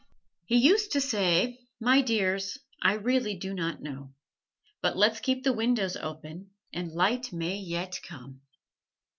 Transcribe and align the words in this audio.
He 0.47 0.55
used 0.57 0.93
to 0.93 0.99
say: 0.99 1.59
"My 1.79 2.01
dears, 2.01 2.57
I 2.81 2.95
really 2.95 3.35
do 3.35 3.53
not 3.53 3.83
know. 3.83 4.15
But 4.81 4.97
let's 4.97 5.19
keep 5.19 5.43
the 5.43 5.53
windows 5.53 5.95
open 5.95 6.49
and 6.73 6.91
light 6.91 7.31
may 7.31 7.57
yet 7.57 7.99
come." 8.01 8.41